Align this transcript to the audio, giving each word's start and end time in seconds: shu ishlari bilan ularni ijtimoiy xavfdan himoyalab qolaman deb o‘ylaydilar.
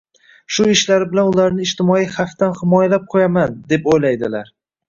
shu 0.55 0.63
ishlari 0.75 1.07
bilan 1.11 1.29
ularni 1.33 1.67
ijtimoiy 1.69 2.07
xavfdan 2.15 2.57
himoyalab 2.63 3.07
qolaman 3.15 3.57
deb 3.75 3.87
o‘ylaydilar. 3.93 4.55